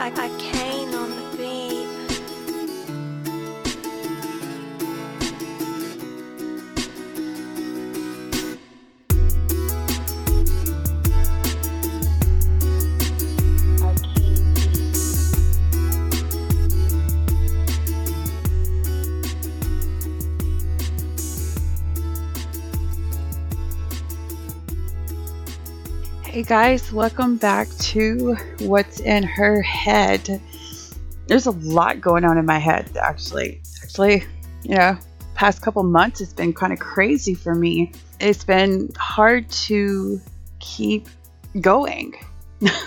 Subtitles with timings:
[0.00, 0.69] I, I Kane
[26.50, 30.42] guys, welcome back to What's in Her Head.
[31.28, 33.62] There's a lot going on in my head, actually.
[33.84, 34.24] Actually,
[34.64, 34.98] you know,
[35.36, 37.92] past couple months it's been kind of crazy for me.
[38.18, 40.20] It's been hard to
[40.58, 41.06] keep
[41.60, 42.14] going,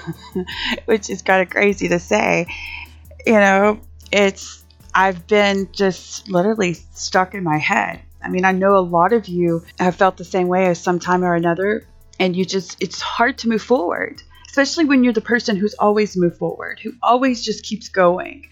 [0.85, 2.47] which is kind of crazy to say.
[3.25, 3.80] You know,
[4.11, 8.02] it's, I've been just literally stuck in my head.
[8.21, 10.99] I mean, I know a lot of you have felt the same way as some
[10.99, 11.88] time or another
[12.20, 16.16] and you just it's hard to move forward especially when you're the person who's always
[16.16, 18.48] moved forward who always just keeps going.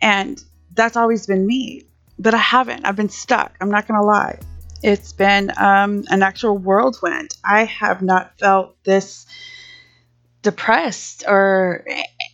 [0.00, 1.84] And that's always been me
[2.18, 2.86] but i haven't.
[2.86, 3.56] I've been stuck.
[3.60, 4.38] I'm not gonna lie.
[4.82, 7.36] It's been um, an actual whirlwind.
[7.42, 9.26] I have not felt this
[10.42, 11.84] depressed or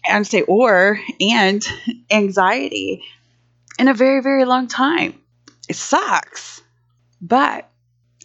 [0.07, 1.67] and say or and
[2.11, 3.03] anxiety
[3.79, 5.19] in a very very long time.
[5.69, 6.61] It sucks
[7.21, 7.69] but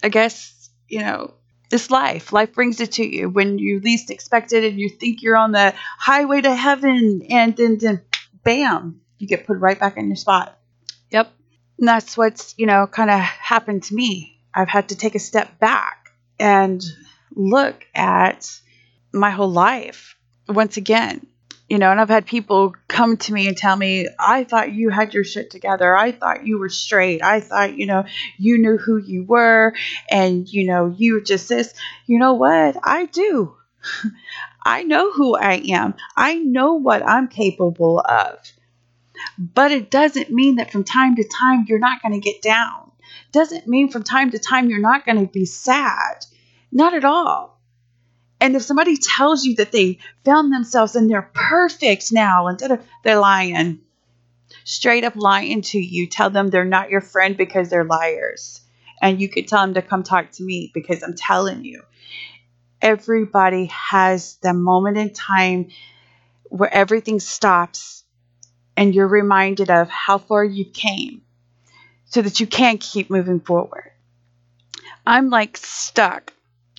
[0.03, 1.33] i guess you know
[1.75, 2.31] this life.
[2.31, 5.51] Life brings it to you when you least expect it and you think you're on
[5.51, 8.01] the highway to heaven and then, then
[8.45, 10.57] bam, you get put right back in your spot.
[11.11, 11.33] Yep.
[11.77, 14.39] And that's what's, you know, kind of happened to me.
[14.53, 16.81] I've had to take a step back and
[17.35, 18.49] look at
[19.11, 20.15] my whole life
[20.47, 21.27] once again.
[21.67, 24.89] You know, and I've had people come to me and tell me, I thought you
[24.89, 25.95] had your shit together.
[25.95, 27.23] I thought you were straight.
[27.23, 28.05] I thought, you know,
[28.37, 29.73] you knew who you were
[30.09, 31.73] and, you know, you just this.
[32.05, 32.77] You know what?
[32.83, 33.55] I do.
[34.65, 35.95] I know who I am.
[36.15, 38.37] I know what I'm capable of.
[39.37, 42.91] But it doesn't mean that from time to time you're not going to get down.
[43.31, 46.25] Doesn't mean from time to time you're not going to be sad.
[46.71, 47.54] Not at all.
[48.45, 52.85] And if somebody tells you that they found themselves and they're perfect now, instead of
[53.03, 53.79] they're lying,
[54.63, 58.61] straight up lying to you, tell them they're not your friend because they're liars.
[59.01, 61.81] And you could tell them to come talk to me because I'm telling you,
[62.83, 65.69] everybody has that moment in time
[66.43, 68.03] where everything stops
[68.77, 71.23] and you're reminded of how far you came
[72.05, 73.91] so that you can keep moving forward.
[75.03, 76.34] I'm like stuck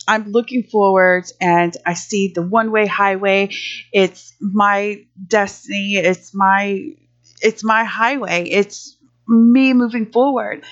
[0.09, 3.51] I'm looking forward and I see the one way highway.
[3.93, 5.97] It's my destiny.
[5.97, 6.95] It's my
[7.43, 8.49] it's my highway.
[8.49, 8.97] It's
[9.29, 10.65] me moving forward.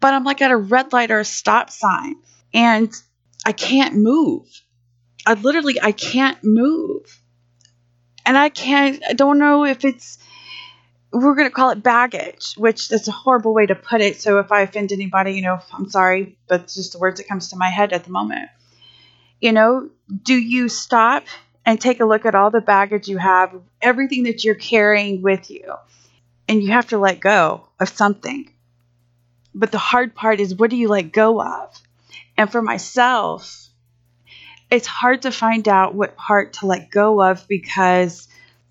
[0.00, 2.16] But I'm like at a red light or a stop sign
[2.54, 2.92] and
[3.44, 4.46] I can't move.
[5.26, 7.20] I literally I can't move.
[8.24, 10.18] And I can't I don't know if it's
[11.12, 14.20] we're going to call it baggage, which that's a horrible way to put it.
[14.20, 17.28] So if I offend anybody, you know, I'm sorry, but it's just the words that
[17.28, 18.50] comes to my head at the moment.
[19.40, 19.88] You know,
[20.22, 21.24] do you stop
[21.64, 25.50] and take a look at all the baggage you have, everything that you're carrying with
[25.50, 25.74] you,
[26.48, 28.50] and you have to let go of something.
[29.54, 31.80] But the hard part is what do you let go of?
[32.36, 33.68] And for myself,
[34.70, 38.27] it's hard to find out what part to let go of because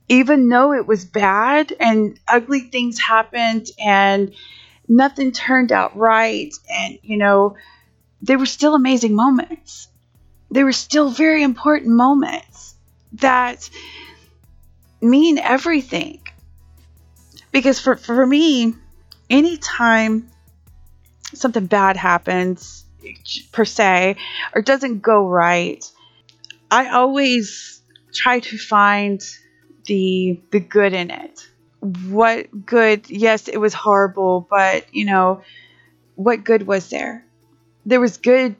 [0.09, 4.34] even though it was bad and ugly things happened and
[4.88, 7.56] nothing turned out right and you know
[8.22, 9.88] they were still amazing moments.
[10.50, 12.75] They were still very important moments
[13.13, 13.69] that
[15.01, 16.22] mean everything.
[17.51, 18.74] Because for, for me
[19.29, 20.29] anytime
[21.34, 22.85] something bad happens
[23.51, 24.16] per se
[24.56, 25.89] or doesn't go right
[26.72, 27.81] i always
[28.13, 29.22] try to find
[29.88, 31.48] the the good in it.
[31.80, 33.09] What good?
[33.09, 35.42] Yes, it was horrible, but you know,
[36.16, 37.25] what good was there?
[37.86, 38.56] There was good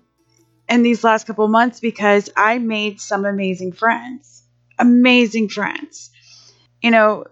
[0.70, 4.44] in these last couple months because I made some amazing friends.
[4.80, 6.12] Amazing friends.
[6.82, 7.26] You know,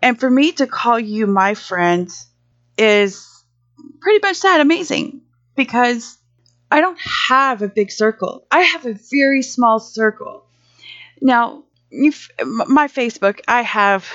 [0.00, 2.08] and for me to call you my friend
[2.78, 3.44] is
[4.00, 5.22] pretty much that amazing
[5.56, 6.18] because
[6.70, 6.98] I don't
[7.28, 8.46] have a big circle.
[8.50, 10.44] I have a very small circle.
[11.20, 12.12] Now, you
[12.44, 14.08] my Facebook, I have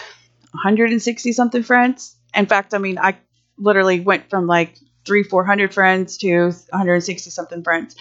[0.52, 2.16] 160 something friends.
[2.36, 3.18] In fact, I mean, I
[3.58, 7.96] literally went from like three, 400 friends to 160 something friends.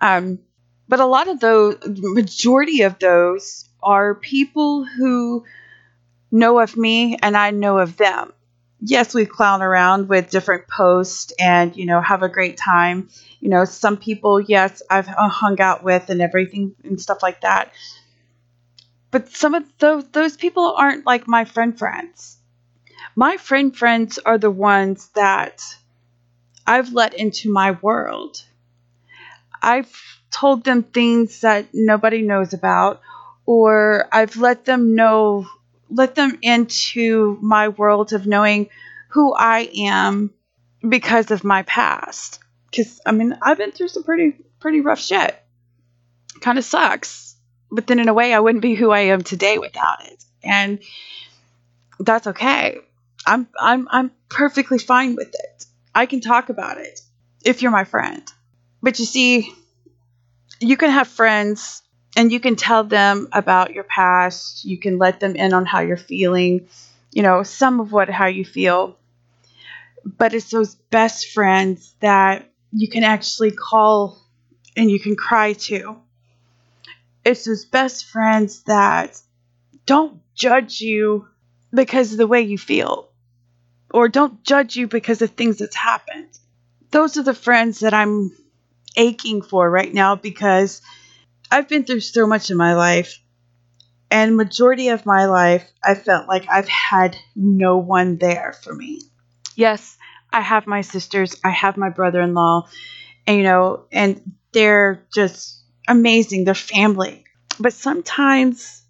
[0.00, 0.38] Um,
[0.88, 5.44] but a lot of those, majority of those are people who
[6.30, 8.32] know of me and I know of them.
[8.84, 13.08] Yes, we clown around with different posts and, you know, have a great time.
[13.40, 17.72] You know, some people, yes, I've hung out with and everything and stuff like that
[19.12, 22.38] but some of those those people aren't like my friend friends.
[23.14, 25.62] My friend friends are the ones that
[26.66, 28.42] I've let into my world.
[29.62, 29.94] I've
[30.30, 33.02] told them things that nobody knows about
[33.44, 35.46] or I've let them know
[35.90, 38.70] let them into my world of knowing
[39.08, 40.32] who I am
[40.88, 42.38] because of my past.
[42.74, 45.38] Cuz I mean, I've been through some pretty pretty rough shit.
[46.40, 47.31] Kind of sucks.
[47.72, 50.22] But then in a way I wouldn't be who I am today without it.
[50.44, 50.80] And
[51.98, 52.78] that's okay.
[53.24, 55.66] I'm I'm I'm perfectly fine with it.
[55.94, 57.00] I can talk about it
[57.44, 58.22] if you're my friend.
[58.82, 59.54] But you see,
[60.60, 61.82] you can have friends
[62.16, 64.64] and you can tell them about your past.
[64.64, 66.68] You can let them in on how you're feeling,
[67.10, 68.98] you know, some of what how you feel.
[70.04, 74.20] But it's those best friends that you can actually call
[74.76, 76.00] and you can cry to.
[77.24, 79.20] It's those best friends that
[79.86, 81.28] don't judge you
[81.72, 83.10] because of the way you feel
[83.92, 86.28] or don't judge you because of things that's happened.
[86.90, 88.32] Those are the friends that I'm
[88.96, 90.82] aching for right now because
[91.50, 93.18] I've been through so much in my life.
[94.10, 99.00] And majority of my life, I felt like I've had no one there for me.
[99.56, 99.96] Yes,
[100.30, 102.68] I have my sisters, I have my brother-in-law,
[103.26, 106.44] and, you know, and they're just amazing.
[106.44, 107.24] They're family.
[107.58, 108.82] But sometimes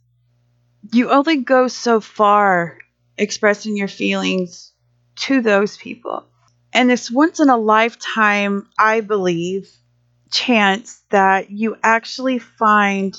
[0.93, 2.79] you only go so far
[3.17, 4.73] expressing your feelings
[5.17, 6.25] to those people.
[6.73, 9.71] And it's once in a lifetime, I believe,
[10.31, 13.15] chance that you actually find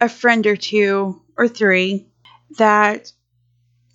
[0.00, 2.06] a friend or two or three
[2.58, 3.12] that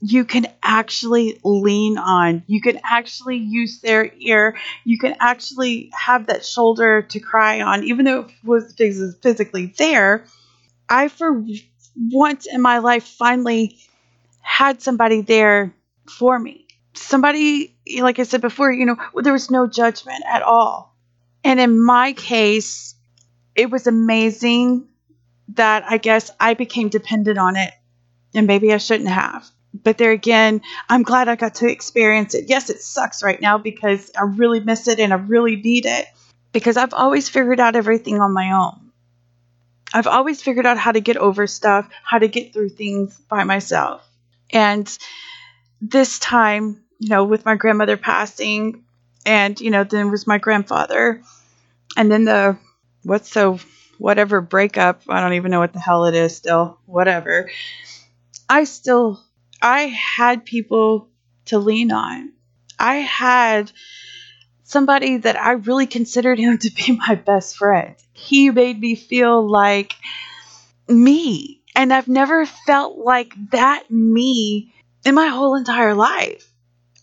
[0.01, 2.43] you can actually lean on.
[2.47, 4.57] You can actually use their ear.
[4.83, 8.73] You can actually have that shoulder to cry on, even though it was
[9.21, 10.25] physically there.
[10.89, 11.43] I, for
[11.95, 13.77] once in my life, finally
[14.41, 15.75] had somebody there
[16.09, 16.65] for me.
[16.95, 20.95] Somebody, like I said before, you know, there was no judgment at all.
[21.43, 22.95] And in my case,
[23.55, 24.87] it was amazing
[25.49, 27.71] that I guess I became dependent on it.
[28.33, 29.47] And maybe I shouldn't have.
[29.73, 32.49] But there again, I'm glad I got to experience it.
[32.49, 36.05] Yes, it sucks right now because I really miss it and I really need it
[36.51, 38.91] because I've always figured out everything on my own.
[39.93, 43.43] I've always figured out how to get over stuff, how to get through things by
[43.43, 44.07] myself.
[44.49, 44.97] And
[45.81, 48.83] this time, you know, with my grandmother passing,
[49.25, 51.21] and, you know, then was my grandfather,
[51.95, 52.57] and then the,
[53.03, 53.61] what's the,
[53.97, 57.51] whatever breakup, I don't even know what the hell it is still, whatever.
[58.49, 59.21] I still,
[59.61, 61.09] I had people
[61.45, 62.33] to lean on.
[62.79, 63.71] I had
[64.63, 67.95] somebody that I really considered him to be my best friend.
[68.13, 69.93] He made me feel like
[70.87, 74.73] me and I've never felt like that me
[75.05, 76.47] in my whole entire life.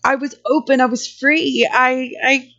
[0.03, 1.67] I was open, I was free.
[1.71, 2.51] I I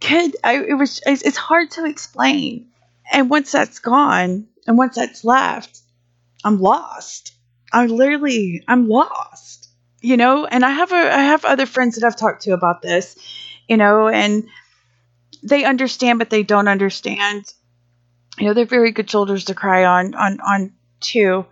[0.00, 2.68] could I it was it's hard to explain.
[3.10, 5.80] And once that's gone and once that's left,
[6.44, 7.32] I'm lost.
[7.72, 9.68] I literally I'm lost.
[10.00, 12.82] You know, and I have a I have other friends that I've talked to about
[12.82, 13.16] this,
[13.68, 14.46] you know, and
[15.42, 17.52] they understand but they don't understand.
[18.38, 21.46] You know, they're very good shoulders to cry on on on too.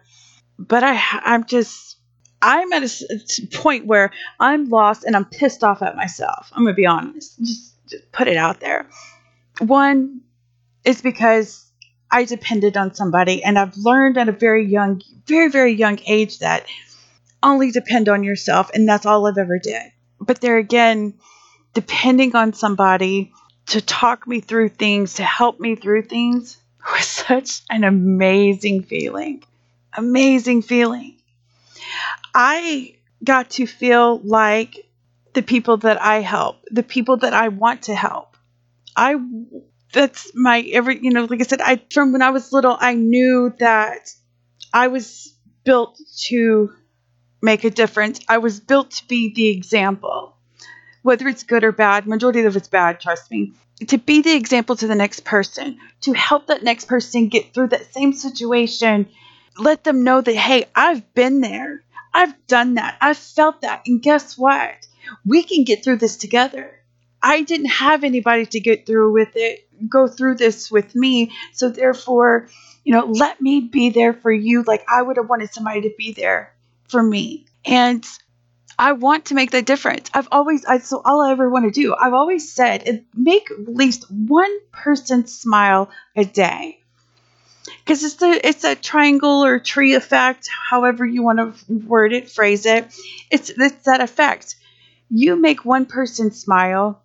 [0.59, 1.99] But I, I'm just,
[2.41, 6.51] I'm at a point where I'm lost and I'm pissed off at myself.
[6.53, 7.39] I'm gonna be honest.
[7.39, 8.87] Just, just put it out there.
[9.59, 10.23] One
[10.85, 11.66] is because
[12.11, 16.39] I depended on somebody, and I've learned at a very young, very very young age
[16.39, 16.67] that
[17.43, 19.83] only depend on yourself, and that's all I've ever did.
[20.21, 21.15] But there again,
[21.75, 23.33] depending on somebody
[23.67, 26.59] to talk me through things, to help me through things,
[26.93, 29.43] was such an amazing feeling.
[29.97, 31.17] Amazing feeling.
[32.35, 32.95] I
[33.25, 34.87] got to feel like
[35.33, 38.37] the people that I help, the people that I want to help.
[38.97, 39.17] I
[39.97, 42.95] that's my every you know like I said I from when I was little I
[42.95, 44.11] knew that
[44.73, 45.35] I was
[45.65, 45.99] built
[46.29, 46.73] to
[47.43, 48.21] make a difference.
[48.29, 50.37] I was built to be the example.
[51.03, 53.55] Whether it's good or bad, majority of it's bad, trust me
[53.89, 57.69] to be the example to the next person, to help that next person get through
[57.69, 59.09] that same situation.
[59.59, 61.83] Let them know that, hey, I've been there.
[62.13, 62.97] I've done that.
[63.01, 63.83] I've felt that.
[63.87, 64.87] And guess what?
[65.25, 66.73] We can get through this together.
[67.23, 71.33] I didn't have anybody to get through with it, go through this with me.
[71.53, 72.49] So therefore,
[72.85, 75.95] you know, let me be there for you like I would have wanted somebody to
[75.99, 76.55] be there
[76.89, 77.47] for me.
[77.65, 78.05] And
[78.79, 80.11] I want to make that difference.
[80.15, 83.69] I've always, I, so all I ever want to do, I've always said, make at
[83.69, 86.81] least one person smile a day.
[87.85, 92.31] because it's the it's a triangle or tree effect, however you want to word it,
[92.31, 92.87] phrase it.
[93.31, 94.57] It's it's that effect.
[95.11, 97.03] You make one person smile,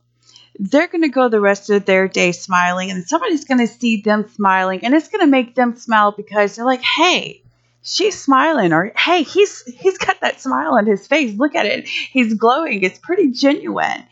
[0.61, 4.01] they're going to go the rest of their day smiling, and somebody's going to see
[4.01, 7.41] them smiling, and it's going to make them smile because they're like, "Hey,
[7.81, 11.35] she's smiling," or "Hey, he's he's got that smile on his face.
[11.35, 12.83] Look at it, he's glowing.
[12.83, 14.03] It's pretty genuine."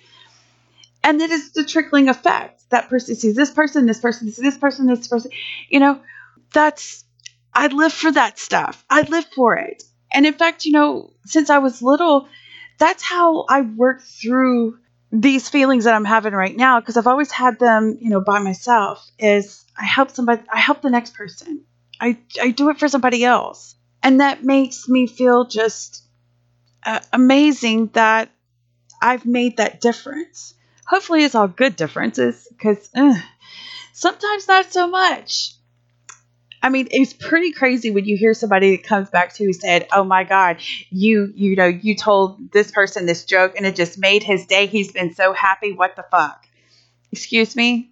[1.04, 2.64] And then it's the trickling effect.
[2.72, 5.32] That person sees this person, this person sees this person, this person.
[5.70, 6.02] You know,
[6.52, 7.06] that's
[7.54, 8.84] I live for that stuff.
[8.90, 9.84] I live for it.
[10.12, 12.28] And in fact, you know, since I was little,
[12.80, 14.80] that's how I worked through
[15.12, 18.40] these feelings that I'm having right now because I've always had them, you know, by
[18.40, 21.64] myself is I help somebody I help the next person.
[22.00, 23.76] I I do it for somebody else.
[24.04, 26.04] And that makes me feel just
[26.86, 28.30] uh, amazing that
[29.02, 30.54] I've made that difference.
[30.86, 32.90] Hopefully it's all good differences because
[33.94, 35.54] sometimes not so much.
[36.62, 39.88] I mean, it's pretty crazy when you hear somebody that comes back to who said,
[39.92, 40.58] "Oh my God,
[40.90, 44.66] you you know you told this person this joke and it just made his day.
[44.66, 45.74] He's been so happy.
[45.74, 46.46] What the fuck?"
[47.12, 47.92] Excuse me.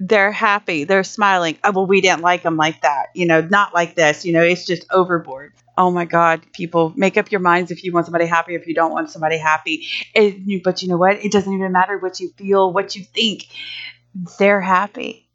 [0.00, 0.84] They're happy.
[0.84, 1.58] They're smiling.
[1.64, 3.06] Oh well, we didn't like them like that.
[3.14, 4.24] You know, not like this.
[4.24, 5.54] You know, it's just overboard.
[5.76, 8.66] Oh my God, people, make up your minds if you want somebody happy, or if
[8.66, 9.86] you don't want somebody happy.
[10.14, 11.24] It, but you know what?
[11.24, 13.46] It doesn't even matter what you feel, what you think.
[14.38, 15.27] They're happy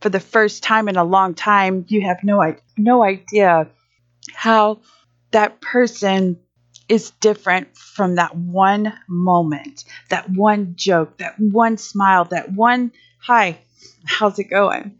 [0.00, 3.68] for the first time in a long time, you have no no idea
[4.32, 4.80] how
[5.30, 6.38] that person
[6.88, 13.58] is different from that one moment, that one joke, that one smile, that one hi,
[14.04, 14.98] how's it going?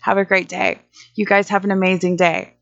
[0.00, 0.80] Have a great day.
[1.14, 2.54] You guys have an amazing day.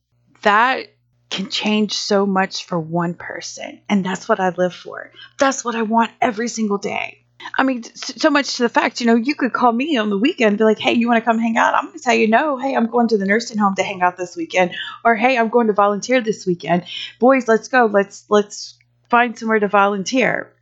[0.42, 0.88] That
[1.28, 3.82] can change so much for one person.
[3.88, 5.12] And that's what I live for.
[5.38, 7.25] That's what I want every single day.
[7.58, 10.18] I mean, so much to the fact, you know, you could call me on the
[10.18, 11.74] weekend be like, hey, you want to come hang out?
[11.74, 14.02] I'm going to tell you, no, hey, I'm going to the nursing home to hang
[14.02, 14.74] out this weekend.
[15.04, 16.84] Or, hey, I'm going to volunteer this weekend.
[17.18, 17.86] Boys, let's go.
[17.86, 20.52] Let's, let's find somewhere to volunteer.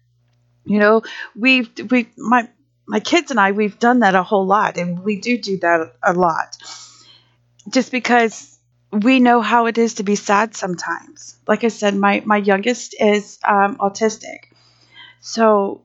[0.65, 1.03] You know,
[1.37, 2.49] we've, we, my,
[2.87, 4.77] my kids and I, we've done that a whole lot.
[4.77, 6.57] And we do do that a lot
[7.69, 8.59] just because
[8.93, 11.37] we know how it is to be sad sometimes.
[11.47, 14.51] Like I said, my, my youngest is um, autistic.
[15.21, 15.83] So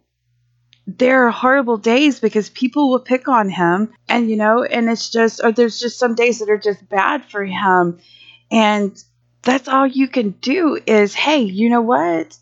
[0.98, 5.10] there are horrible days because people will pick on him and you know and it's
[5.10, 8.00] just or there's just some days that are just bad for him.
[8.50, 9.02] And
[9.44, 12.38] that's all you can do is hey you know what?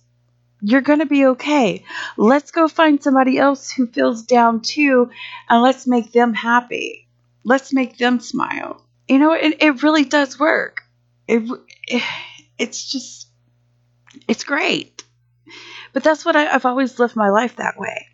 [0.62, 1.84] You're going to be okay.
[2.16, 5.12] Let's go find somebody else who feels down too
[5.50, 7.08] and let's make them happy.
[7.44, 8.84] Let's make them smile.
[9.08, 10.84] You know it, it really does work.
[11.27, 11.44] It,
[11.88, 12.04] it
[12.58, 13.27] it's just
[14.27, 15.04] it's great.
[15.94, 18.08] But that's what I, i've always lived my life that way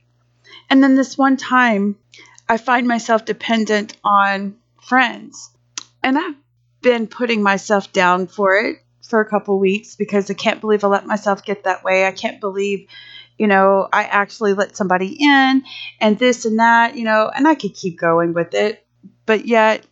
[0.74, 1.98] and then this one time,
[2.50, 5.52] I find myself dependent on friends.
[6.02, 6.34] And I've
[6.82, 8.78] been putting myself down for it
[9.08, 12.08] for a couple weeks because I can't believe I let myself get that way.
[12.08, 12.88] I can't believe,
[13.38, 15.64] you know, I actually let somebody in
[16.02, 18.84] and this and that, you know, and I could keep going with it.
[19.28, 19.86] But yet,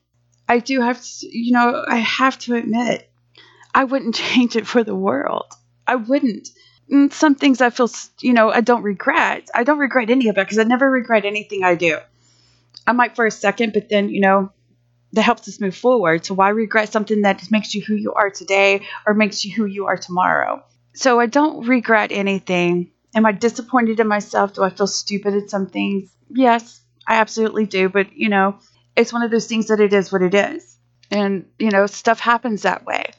[0.50, 3.08] I do have to, you know, I have to admit,
[3.72, 5.54] I wouldn't change it for the world.
[5.86, 6.50] I wouldn't.
[7.12, 9.50] Some things I feel, you know, I don't regret.
[9.56, 12.00] I don't regret any of it because I never regret anything I do.
[12.86, 14.52] I might for a second, but then, you know,
[15.14, 16.26] that helps us move forward.
[16.26, 19.66] So why regret something that makes you who you are today or makes you who
[19.66, 20.64] you are tomorrow?
[20.94, 22.92] So I don't regret anything.
[23.16, 24.54] Am I disappointed in myself?
[24.54, 26.10] Do I feel stupid at some things?
[26.30, 27.88] Yes, I absolutely do.
[27.90, 28.60] But, you know,
[28.96, 30.78] it's one of those things that it is what it is.
[31.10, 33.12] And, you know, stuff happens that way.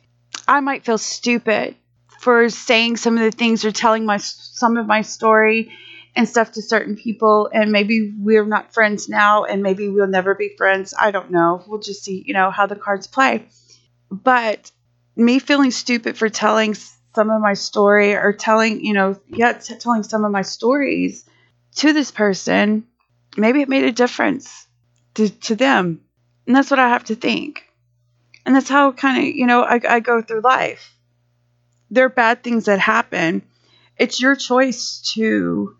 [0.49, 1.76] I might feel stupid
[2.23, 5.73] for saying some of the things or telling my some of my story
[6.14, 7.50] and stuff to certain people.
[7.52, 10.95] And maybe we're not friends now and maybe we'll never be friends.
[10.97, 11.64] I don't know.
[11.67, 13.49] We'll just see you know how the cards play.
[14.09, 14.71] But
[15.17, 16.76] me feeling stupid for telling
[17.14, 21.29] some of my story or telling you know yeah telling some of my stories
[21.75, 22.87] to this person
[23.37, 24.69] maybe it made a difference
[25.14, 26.00] to, to them.
[26.47, 27.64] And that's what i have to think.
[28.47, 30.93] And that's how kind of you know I, I go through life
[31.92, 33.42] there are bad things that happen.
[33.99, 35.76] It's your choice to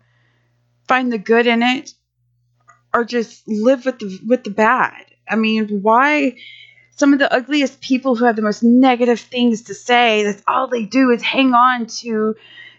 [0.87, 1.91] find the good in it
[2.93, 5.05] or just live with the with the bad.
[5.27, 6.37] I mean, why
[6.91, 10.67] some of the ugliest people who have the most negative things to say, that's all
[10.67, 12.35] they do is hang on to,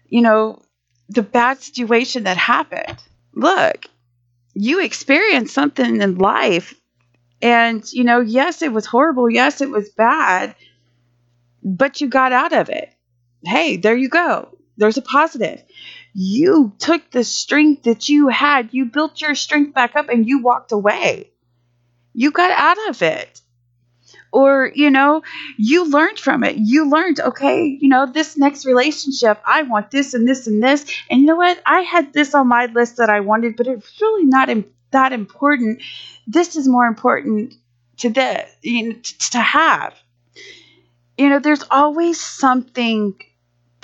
[0.08, 0.62] you know,
[1.08, 3.02] the bad situation that happened.
[3.32, 3.86] Look,
[4.54, 6.74] you experienced something in life
[7.42, 9.28] and, you know, yes, it was horrible.
[9.28, 10.54] Yes, it was bad,
[11.64, 12.93] but you got out of it
[13.46, 14.48] hey, there you go.
[14.76, 15.62] There's a positive.
[16.14, 20.42] You took the strength that you had, you built your strength back up, and you
[20.42, 21.30] walked away.
[22.14, 23.40] You got out of it.
[24.32, 25.22] or you know
[25.56, 30.14] you learned from it you learned okay you know this next relationship i want this
[30.14, 33.10] and this and this and you know what i had this on my list that
[33.10, 35.80] i wanted but it's really not Im- that important
[36.26, 37.54] this is more important
[37.98, 39.94] to this you know, t- to have
[41.18, 43.14] you know there's always something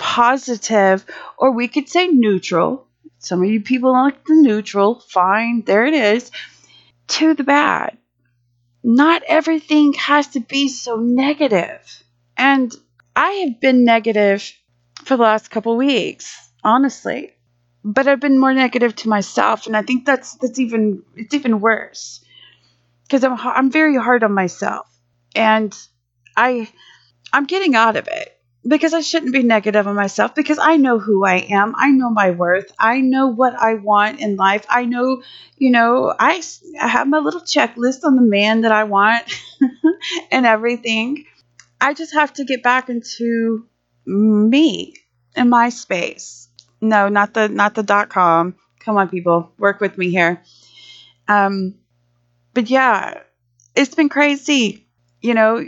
[0.01, 1.05] positive
[1.37, 2.87] or we could say neutral.
[3.19, 4.99] Some of you people like the neutral.
[4.99, 6.31] Fine there it is.
[7.09, 7.97] To the bad.
[8.83, 12.03] Not everything has to be so negative.
[12.35, 12.75] And
[13.15, 14.51] I have been negative
[15.05, 17.33] for the last couple weeks, honestly.
[17.83, 21.59] But I've been more negative to myself, and I think that's that's even it's even
[21.59, 22.25] worse.
[23.03, 24.87] Because I'm I'm very hard on myself,
[25.35, 25.75] and
[26.35, 26.71] I
[27.33, 30.99] I'm getting out of it because I shouldn't be negative on myself because I know
[30.99, 31.73] who I am.
[31.75, 32.71] I know my worth.
[32.77, 34.65] I know what I want in life.
[34.69, 35.23] I know,
[35.57, 36.43] you know, I,
[36.79, 39.23] I have my little checklist on the man that I want
[40.31, 41.25] and everything.
[41.79, 43.65] I just have to get back into
[44.05, 44.95] me
[45.35, 46.47] and my space.
[46.79, 48.55] No, not the not the dot com.
[48.79, 50.41] Come on, people, work with me here.
[51.27, 51.75] Um,
[52.53, 53.21] but yeah,
[53.75, 54.87] it's been crazy.
[55.21, 55.63] You know,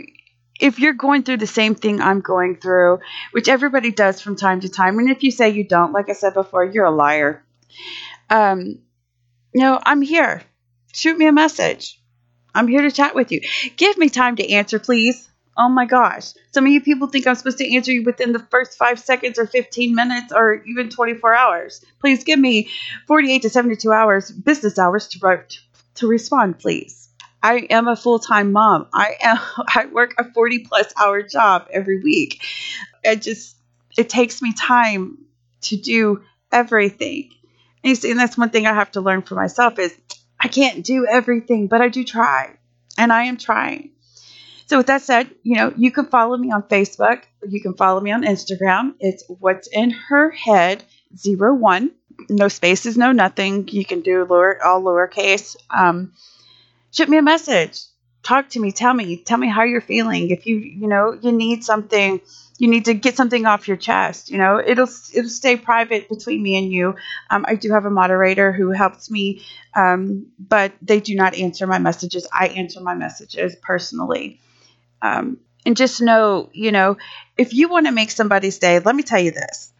[0.60, 3.00] if you're going through the same thing I'm going through,
[3.32, 6.12] which everybody does from time to time, and if you say you don't, like I
[6.12, 7.42] said before, you're a liar.
[8.30, 8.78] Um,
[9.54, 10.42] know, I'm here.
[10.92, 12.00] Shoot me a message.
[12.54, 13.40] I'm here to chat with you.
[13.76, 15.28] Give me time to answer, please.
[15.56, 16.32] Oh my gosh.
[16.52, 19.38] Some of you people think I'm supposed to answer you within the first five seconds
[19.38, 21.84] or 15 minutes or even 24 hours.
[22.00, 22.70] Please give me
[23.06, 25.44] 48 to 72 hours, business hours to,
[25.96, 27.03] to respond, please.
[27.44, 28.86] I am a full time mom.
[28.94, 29.38] I am
[29.74, 32.42] I work a 40 plus hour job every week.
[33.04, 33.56] It just
[33.98, 35.18] it takes me time
[35.62, 37.30] to do everything.
[37.82, 39.94] And you see, and that's one thing I have to learn for myself is
[40.40, 42.56] I can't do everything, but I do try.
[42.96, 43.90] And I am trying.
[44.66, 47.24] So with that said, you know, you can follow me on Facebook.
[47.46, 48.94] You can follow me on Instagram.
[49.00, 50.82] It's what's in her head
[51.14, 51.90] zero one.
[52.30, 53.68] No spaces, no nothing.
[53.68, 55.56] You can do lower all lowercase.
[55.68, 56.12] Um,
[56.94, 57.80] shoot me a message.
[58.22, 58.72] Talk to me.
[58.72, 59.18] Tell me.
[59.18, 60.30] Tell me how you're feeling.
[60.30, 62.20] If you you know you need something
[62.56, 66.42] you need to get something off your chest you know it'll it'll stay private between
[66.42, 66.94] me and you.
[67.28, 69.42] Um, i do have a moderator who helps me
[69.74, 72.26] um, but they do not answer my messages.
[72.32, 74.40] I answer my messages personally.
[75.02, 76.96] Um, and just know you know
[77.36, 79.72] if you want to make somebody's day let me tell you this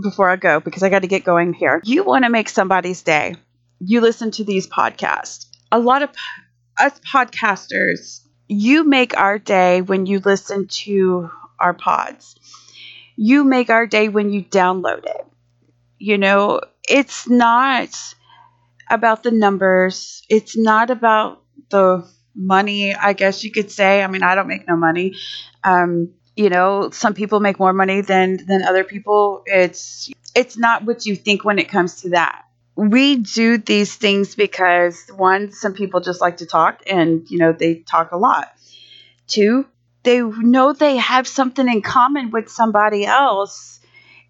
[0.00, 1.80] before i go because i got to get going here.
[1.84, 3.36] You want to make somebody's day
[3.80, 5.46] you listen to these podcasts.
[5.72, 6.10] A lot of
[6.80, 12.36] us podcasters, you make our day when you listen to our pods.
[13.16, 15.26] You make our day when you download it.
[15.98, 17.90] You know, it's not
[18.90, 24.02] about the numbers, it's not about the money, I guess you could say.
[24.02, 25.14] I mean, I don't make no money.
[25.64, 29.42] Um, you know, some people make more money than than other people.
[29.46, 32.44] It's it's not what you think when it comes to that
[32.80, 37.52] we do these things because one, some people just like to talk and, you know,
[37.52, 38.50] they talk a lot.
[39.26, 39.66] Two,
[40.02, 43.80] they know they have something in common with somebody else,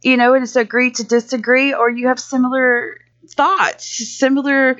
[0.02, 3.86] you know, and it's agree to disagree, or you have similar thoughts,
[4.18, 4.76] similar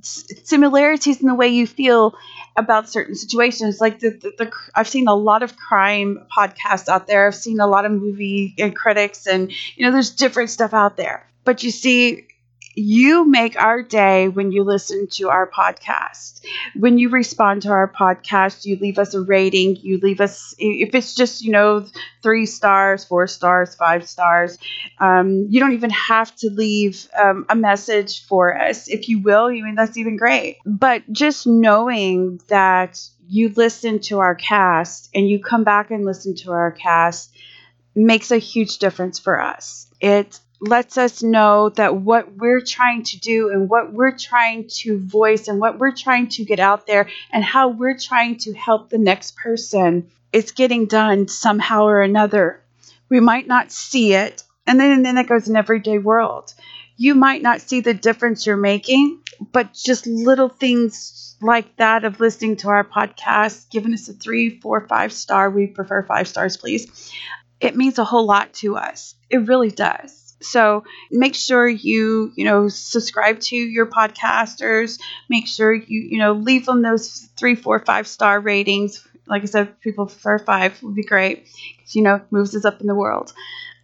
[0.00, 2.14] similarities in the way you feel
[2.56, 3.80] about certain situations.
[3.82, 7.26] Like the, the, the, I've seen a lot of crime podcasts out there.
[7.26, 10.96] I've seen a lot of movie and critics, and you know, there's different stuff out
[10.96, 11.28] there.
[11.44, 12.28] But you see,
[12.74, 16.40] you make our day when you listen to our podcast.
[16.74, 19.76] When you respond to our podcast, you leave us a rating.
[19.76, 21.86] You leave us, if it's just, you know,
[22.22, 24.58] three stars, four stars, five stars,
[24.98, 28.88] um, you don't even have to leave um, a message for us.
[28.88, 30.58] If you will, I mean, that's even great.
[30.66, 36.34] But just knowing that you listen to our cast and you come back and listen
[36.36, 37.30] to our cast
[37.94, 39.86] makes a huge difference for us.
[40.00, 44.98] It lets us know that what we're trying to do and what we're trying to
[44.98, 48.88] voice and what we're trying to get out there and how we're trying to help
[48.88, 52.62] the next person is getting done somehow or another.
[53.08, 56.54] We might not see it, and then, and then it goes in everyday world.
[56.96, 59.20] You might not see the difference you're making,
[59.52, 64.60] but just little things like that of listening to our podcast, giving us a three,
[64.60, 65.50] four, five star.
[65.50, 67.12] We prefer five stars, please.
[67.60, 69.14] It means a whole lot to us.
[69.28, 70.23] It really does.
[70.40, 75.00] So make sure you, you know, subscribe to your podcasters.
[75.28, 79.06] Make sure you, you know, leave them those three, four, five star ratings.
[79.26, 82.80] Like I said, people prefer five would be great because, you know, moves us up
[82.80, 83.32] in the world.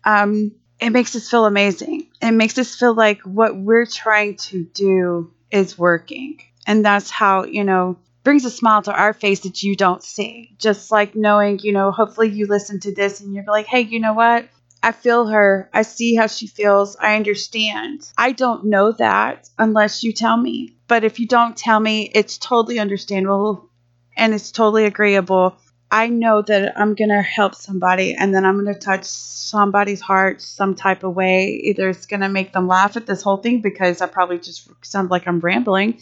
[0.05, 2.09] Um, it makes us feel amazing.
[2.23, 6.41] It makes us feel like what we're trying to do is working.
[6.67, 10.55] And that's how, you know, brings a smile to our face that you don't see.
[10.59, 14.01] Just like knowing, you know, hopefully you listen to this and you're like, hey, you
[14.01, 14.49] know what?
[14.83, 15.69] I feel her.
[15.73, 16.97] I see how she feels.
[16.97, 18.11] I understand.
[18.17, 20.77] I don't know that unless you tell me.
[20.89, 23.69] But if you don't tell me, it's totally understandable
[24.17, 25.57] and it's totally agreeable.
[25.91, 30.01] I know that I'm going to help somebody and then I'm going to touch somebody's
[30.01, 31.61] heart some type of way.
[31.65, 34.69] Either it's going to make them laugh at this whole thing because I probably just
[34.85, 36.01] sound like I'm rambling,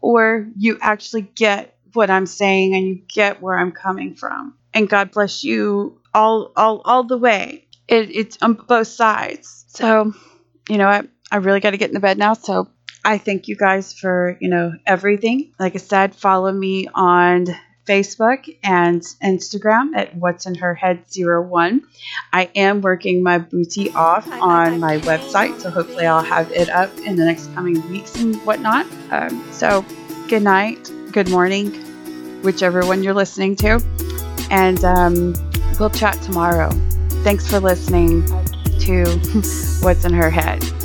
[0.00, 4.56] or you actually get what I'm saying and you get where I'm coming from.
[4.74, 7.66] And God bless you all all all the way.
[7.90, 9.64] It, it's on both sides.
[9.68, 10.14] So,
[10.68, 11.08] you know what?
[11.32, 12.34] I really got to get in the bed now.
[12.34, 12.68] So
[13.04, 15.52] I thank you guys for, you know, everything.
[15.58, 17.46] Like I said, follow me on
[17.88, 21.82] Facebook and Instagram at What's in Her Head 01.
[22.32, 26.96] I am working my booty off on my website, so hopefully I'll have it up
[26.98, 28.86] in the next coming weeks and whatnot.
[29.10, 29.84] Um, so,
[30.28, 31.72] good night, good morning,
[32.42, 33.80] whichever one you're listening to,
[34.50, 35.34] and um,
[35.80, 36.70] we'll chat tomorrow.
[37.22, 38.24] Thanks for listening
[38.80, 39.04] to
[39.82, 40.79] What's in Her Head.